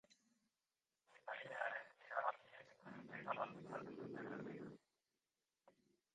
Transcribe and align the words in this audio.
Epailearen 1.17 1.91
erabakiek 2.07 2.73
neurketa 2.87 3.37
baldintzatu 3.43 3.95
dute 4.01 4.25
berriro. 4.33 4.75